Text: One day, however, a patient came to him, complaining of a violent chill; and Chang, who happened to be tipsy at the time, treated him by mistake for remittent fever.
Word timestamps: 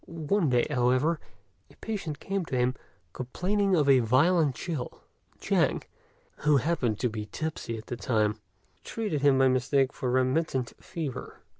One 0.07 0.49
day, 0.49 0.65
however, 0.67 1.19
a 1.69 1.75
patient 1.75 2.19
came 2.19 2.43
to 2.45 2.57
him, 2.57 2.73
complaining 3.13 3.75
of 3.75 3.87
a 3.87 3.99
violent 3.99 4.55
chill; 4.55 5.03
and 5.33 5.39
Chang, 5.39 5.83
who 6.37 6.57
happened 6.57 6.97
to 7.01 7.07
be 7.07 7.27
tipsy 7.31 7.77
at 7.77 7.85
the 7.85 7.97
time, 7.97 8.39
treated 8.83 9.21
him 9.21 9.37
by 9.37 9.47
mistake 9.47 9.93
for 9.93 10.09
remittent 10.09 10.73
fever. 10.83 11.41